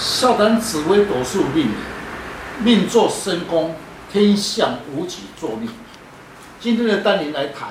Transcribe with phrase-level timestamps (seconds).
[0.00, 1.70] 笑谈紫微斗数命，
[2.62, 3.74] 命坐申宫，
[4.12, 5.68] 天相武曲坐命。
[6.60, 7.70] 今天的单元来谈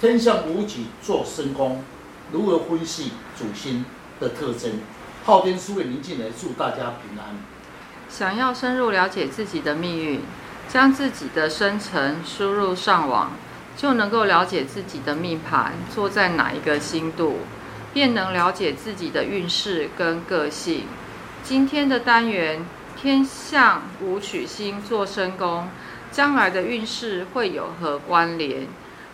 [0.00, 1.84] 天相武曲坐申宫，
[2.32, 3.84] 如何分析主星
[4.18, 4.80] 的特征。
[5.24, 7.38] 昊天书院林进来祝大家平安。
[8.08, 10.20] 想要深入了解自己的命运，
[10.68, 13.30] 将自己的生辰输入上网，
[13.76, 17.36] 就能够了解自己的命盘坐在哪一个星度，
[17.94, 20.86] 便能了解自己的运势跟个性。
[21.44, 22.64] 今天的单元，
[22.96, 25.66] 天象武曲星坐申宫，
[26.12, 28.68] 将来的运势会有何关联？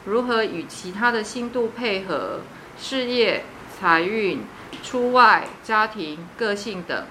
[0.05, 2.41] 如何与其他的星度配合？
[2.79, 3.45] 事业、
[3.81, 4.43] 财运、
[4.85, 7.07] 出外、家庭、个性等。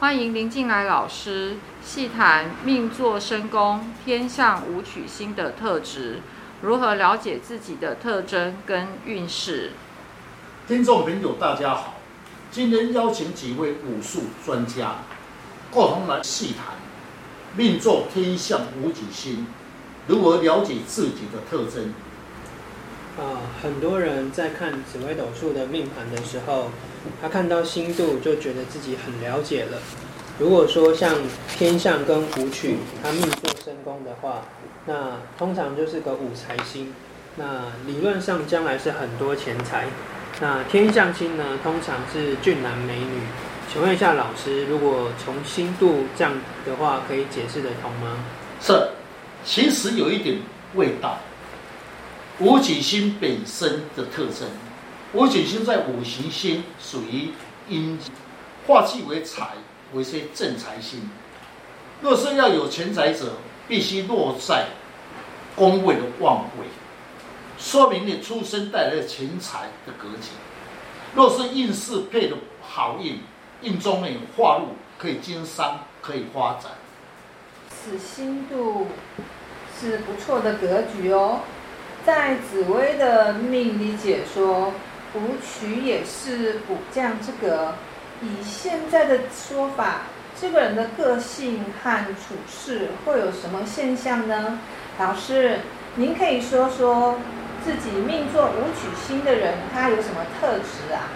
[0.00, 6.20] 欢迎林进来老师细谈命座申宫、天象武曲星的特质，
[6.60, 9.70] 如何了解自己的特征跟运势？
[10.66, 11.95] 听众朋友，大家好。
[12.50, 14.96] 今天邀请几位武术专家，
[15.70, 16.76] 共同来细谈
[17.56, 19.46] 命坐天相武曲星，
[20.06, 21.92] 如何了解自己的特征。
[23.18, 26.70] 啊，很多人在看紫微斗数的命盘的时候，
[27.20, 29.78] 他看到星度就觉得自己很了解了。
[30.38, 31.14] 如果说像
[31.48, 34.42] 天相跟武曲，他命坐申宫的话，
[34.86, 36.92] 那通常就是个武财星，
[37.36, 39.88] 那理论上将来是很多钱财。
[40.38, 43.22] 那天相星呢，通常是俊男美女。
[43.72, 46.32] 请问一下老师，如果从星度这样
[46.66, 48.18] 的话，可以解释得通吗？
[48.60, 48.88] 是，
[49.46, 50.38] 其实有一点
[50.74, 51.18] 味道。
[52.38, 54.46] 武曲星本身的特征，
[55.14, 57.30] 武曲星在五行星属于
[57.70, 57.98] 阴，
[58.66, 59.52] 化气为财，
[59.94, 61.10] 为些正财星。
[62.02, 63.32] 若是要有钱财者，
[63.66, 64.66] 必须落在
[65.54, 66.66] 宫位的旺位。
[67.58, 70.30] 说明你出生带来的钱财的格局。
[71.14, 73.20] 若是运势配的好运，
[73.62, 76.72] 运中呢有化禄，可以经商，可以发展。
[77.70, 78.88] 此星度
[79.80, 81.40] 是不错的格局哦。
[82.04, 84.72] 在紫微的命理解说，
[85.14, 87.74] 武曲也是武将之格。
[88.20, 90.02] 以现在的说法，
[90.38, 94.58] 这个人的个性和处事会有什么现象呢？
[94.98, 95.60] 老师，
[95.94, 97.18] 您可以说说。
[97.66, 101.10] 自己命坐武曲星的人，他有什么特质啊？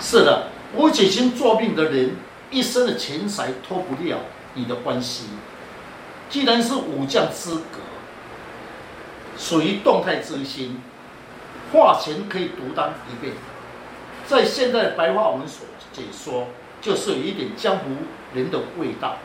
[0.00, 2.16] 是的，武曲星坐命的人，
[2.50, 4.18] 一生的钱财脱不了
[4.54, 5.26] 你的关系。
[6.28, 7.78] 既然是武将之格，
[9.38, 10.82] 属于动态之星，
[11.72, 13.32] 化权可以独当一面。
[14.26, 16.48] 在现在的白话文所解说，
[16.80, 17.84] 就是有一点江湖
[18.34, 19.18] 人的味道。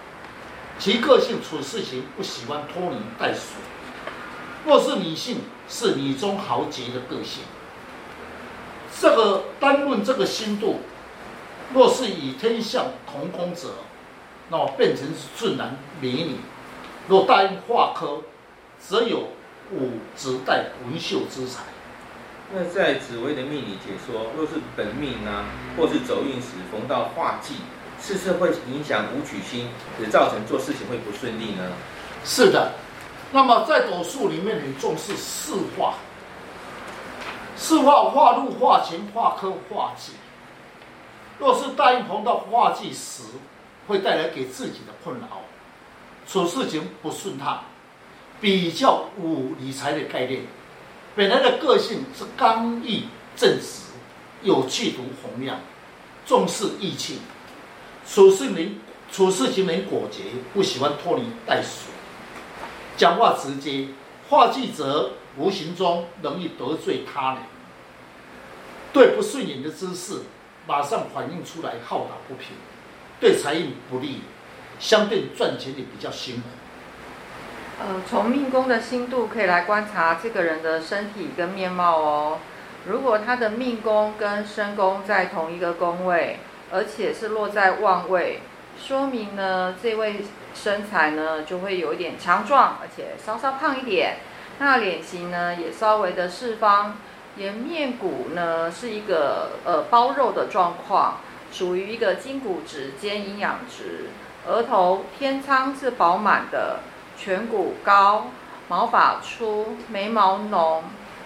[0.77, 3.57] 其个性处事情不喜欢拖泥带水。
[4.67, 7.43] 若是女性，是女中豪杰的个性。
[8.99, 10.79] 这个单论这个心度，
[11.73, 13.69] 若是与天象同工者，
[14.49, 16.37] 那么变成是俊男美女；
[17.07, 18.23] 若答应化科，
[18.79, 19.29] 则有
[19.71, 21.61] 武指代文秀之才。
[22.51, 25.45] 那在紫薇的命理解说，若是本命呢、啊，
[25.77, 27.55] 或是走运时逢到化忌，
[28.01, 29.69] 是不是会影响武曲星，
[30.01, 31.71] 也造成做事情会不顺利呢？
[32.25, 32.73] 是的。
[33.31, 35.93] 那么在斗数里面很重视四化，
[37.55, 40.13] 四化化禄、化权、化科、化忌。
[41.37, 43.23] 若是大运碰到化忌时，
[43.87, 45.41] 会带来给自己的困扰，
[46.27, 47.63] 处事情不顺畅，
[48.41, 50.41] 比较无理财的概念。
[51.15, 53.83] 本来的个性是刚毅正直，
[54.41, 55.59] 有气度洪亮，
[56.25, 57.19] 重视义气，
[58.07, 58.75] 处事能
[59.11, 60.23] 处事情能果决，
[60.53, 61.93] 不喜欢拖泥带水。
[62.99, 63.87] 讲话直接，
[64.27, 67.37] 化忌者无形中容易得罪他人，
[68.91, 70.23] 对不顺眼的之事
[70.67, 72.49] 马上反映出来，好打不平，
[73.17, 74.23] 对财运不利，
[74.79, 76.41] 相对赚钱也比较辛苦。
[77.79, 82.39] 呃，从命宫的星度可以来观察这个人的身体跟面貌哦。
[82.85, 86.39] 如果他的命宫跟身宫在同一个宫位，
[86.69, 88.41] 而且是落在旺位。
[88.79, 94.17] 说明呢，这位身材呢就会有一点强壮，而且稍稍胖一点。
[94.57, 96.97] 那脸型呢也稍微的四方，
[97.35, 101.17] 颜面骨呢是一个呃包肉的状况，
[101.51, 104.09] 属于一个筋骨质兼营养值。
[104.47, 106.79] 额头天仓是饱满的，
[107.19, 108.27] 颧骨高，
[108.67, 110.83] 毛发粗，眉毛浓。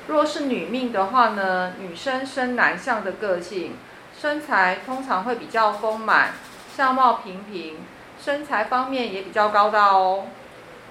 [0.08, 3.78] 若是女命的话呢，女生生男相的个性，
[4.20, 6.34] 身材通常会比较丰满。
[6.76, 7.76] 相貌平平，
[8.20, 10.26] 身材方面也比较高大哦。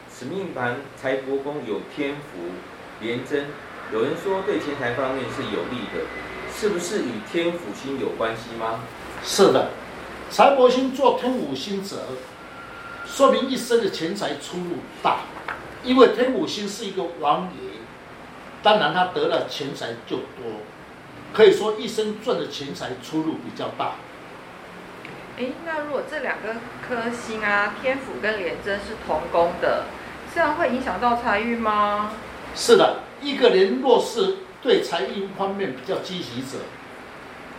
[0.08, 2.52] 此命盘财帛宫有天府
[3.00, 3.46] 廉贞，
[3.92, 6.04] 有人说对钱财方面是有利的，
[6.54, 8.78] 是不是与天府星有关系吗？
[9.24, 9.70] 是的，
[10.30, 11.96] 财帛星做天府星者，
[13.04, 15.22] 说明一生的钱财出入大，
[15.82, 17.80] 因为天府星是一个王爷，
[18.62, 20.60] 当然他得了钱财就多，
[21.32, 23.94] 可以说一生赚的钱财出入比较大。
[25.38, 26.56] 哎，那如果这两个
[26.86, 29.84] 颗星啊，天府跟廉贞是同宫的，
[30.34, 32.12] 这样会影响到财运吗？
[32.54, 36.58] 是的，一个人若是对财运方面比较积极者，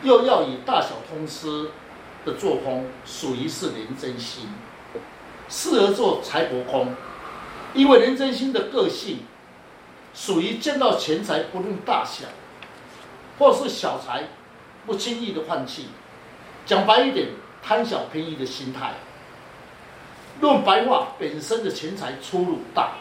[0.03, 1.71] 又要以大小通吃
[2.23, 4.49] 的作风，属于是廉贞星。
[5.49, 6.95] 适合做财帛宫，
[7.73, 9.19] 因为廉贞星的个性
[10.13, 12.27] 属于见到钱财不论大小，
[13.39, 14.29] 或是小财
[14.85, 15.87] 不轻易的放弃。
[16.65, 17.27] 讲白一点，
[17.63, 18.93] 贪小便宜的心态。
[20.41, 22.91] 论白话，本身的钱财出入大，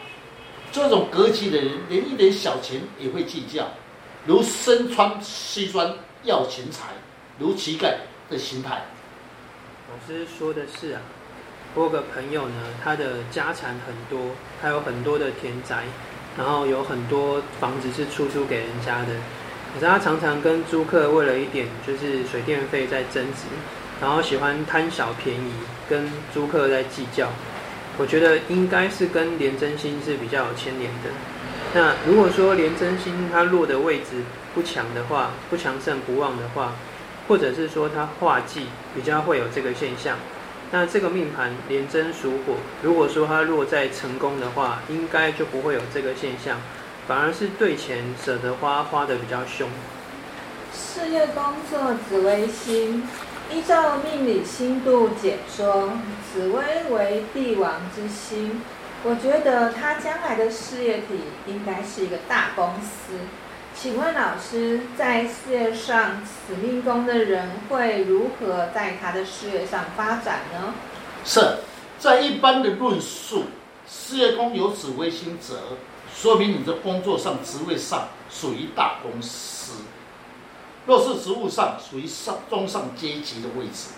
[0.70, 3.66] 这种格局的人连一点小钱也会计较，
[4.24, 6.88] 如身穿西装要钱财，
[7.38, 7.94] 如乞丐
[8.30, 8.82] 的心态。
[9.90, 11.00] 老师说的是啊。
[11.74, 12.54] 我有个朋友呢，
[12.84, 15.84] 他的家产很多，他有很多的田宅，
[16.36, 19.08] 然后有很多房子是出租给人家的。
[19.72, 23.48] 可是他常常跟租客为了一点就是水电费在争执，
[24.02, 25.52] 然后喜欢贪小便宜，
[25.88, 27.28] 跟租客在计较。
[27.96, 31.10] 我觉得应该是跟廉贞星是比较有牵连的。
[31.72, 36.72] 那如果说廉贞星它落的位置不强的话，不强盛不旺的话，
[37.28, 40.16] 或者是说它化忌比较会有这个现象。
[40.72, 46.58] 那这个命盘廉贞属火，如果说它落在成功的话，应该就不会有这个现象，
[47.06, 49.68] 反而是对钱舍得花，花得比较凶。
[50.72, 53.06] 事业工作紫微星，
[53.50, 55.92] 依照命理星度解说，
[56.32, 58.62] 紫微为帝王之星，
[59.04, 63.14] 我觉得他将来的事业体应该是一个大公司。
[63.74, 70.74] 请问老师，在事业上，此命宫的人会如何在他的事业上发展呢？
[71.24, 71.58] 是
[71.98, 73.44] 在一般的论述，
[73.88, 75.78] 事业宫有紫微星者，
[76.14, 79.82] 说明你的工作上、职位上属于大公司；
[80.86, 83.92] 若是职务上，属于上中上阶级的位置；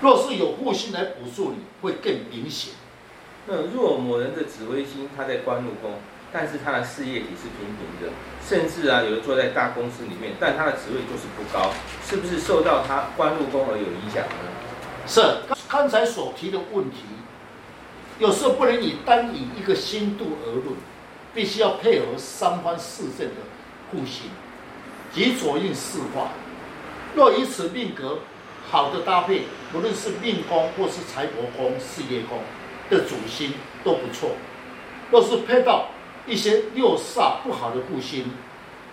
[0.00, 2.74] 若是有护星来辅助你，会更明显。
[3.46, 5.94] 那若某人的紫微星他在官禄宫，
[6.32, 8.12] 但是他的事业体是平平的。
[8.46, 11.72] 甚至啊，有的坐在大公司里面，但他的职位就是不高，
[12.06, 14.50] 是不是受到他官禄宫而有影响呢？
[15.06, 15.20] 是
[15.68, 16.98] 刚才所提的问题，
[18.18, 20.76] 有时候不能以单以一个星度而论，
[21.34, 23.34] 必须要配合三方四正的
[23.90, 24.30] 护星
[25.12, 26.28] 及左印四化。
[27.14, 28.18] 若以此命格
[28.70, 29.42] 好的搭配，
[29.74, 32.38] 无论是命宫或是财帛宫、事业宫
[32.88, 33.52] 的主星
[33.82, 34.30] 都不错。
[35.10, 35.88] 若是配到
[36.26, 38.30] 一些六煞不好的护星，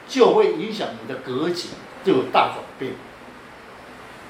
[0.07, 1.67] 就会影响你的格局，
[2.03, 2.93] 就有大转变。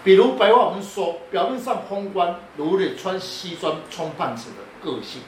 [0.04, 5.22] 比如白话文说，表面上风光，如你穿西装充胖子的个性。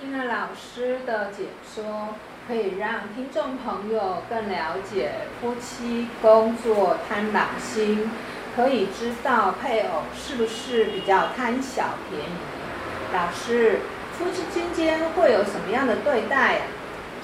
[0.00, 2.08] 听了老师的解说，
[2.46, 8.10] 可以让听众朋友更了解夫妻宫作贪狼星，
[8.54, 13.14] 可以知道配偶是不是比较贪小便宜。
[13.14, 13.80] 老师。
[14.18, 16.60] 夫妻之间会有什么样的对待呀、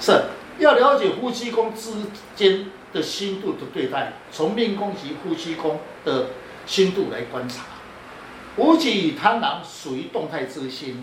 [0.01, 0.11] 是
[0.57, 1.93] 要了解夫妻宫之
[2.35, 6.31] 间的心度的对待，从命宫及夫妻宫的
[6.65, 7.61] 心度来观察。
[8.57, 11.01] 武曲与贪狼属于动态之星，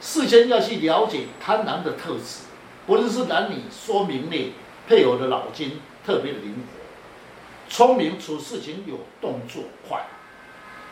[0.00, 2.42] 事先要去了解贪狼的特质，
[2.86, 4.52] 不论是男女，说明你
[4.88, 10.04] 配偶的脑筋特别灵活，聪明，处事情有动作快，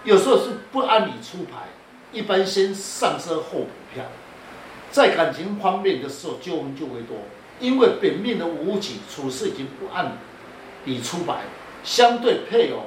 [0.05, 1.69] 有时候是不按理出牌，
[2.13, 4.05] 一般先上车后补票。
[4.93, 7.17] 在感情方面的时候，纠纷就会多，
[7.59, 10.17] 因为本命的武曲处事已经不按
[10.85, 11.43] 理出牌，
[11.83, 12.87] 相对配偶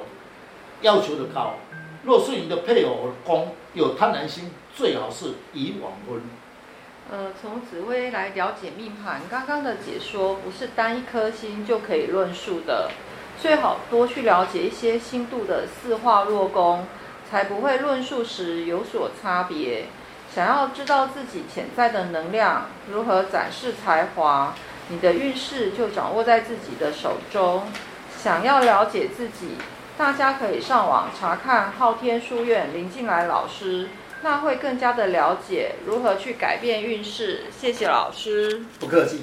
[0.80, 1.54] 要求的高。
[2.02, 6.20] 若是你的配偶宫有贪婪心，最好是以晚婚。
[7.10, 12.90] 呃，从紫微来了解命盘，刚刚的解说不是单一颗星就可以论述的，
[13.40, 16.86] 最好多去了解一些星度的四化弱宫，
[17.30, 19.84] 才不会论述时有所差别。
[20.34, 24.54] 想要知道自己潜在的能量如何展示才华，
[24.88, 27.64] 你的运势就掌握在自己的手中。
[28.16, 29.58] 想要了解自己，
[29.98, 33.90] 大家可以上网查看昊天书院林进来老师，
[34.24, 37.42] 那会更加的了解如何去改变运势。
[37.54, 39.20] 谢谢老师，不客气。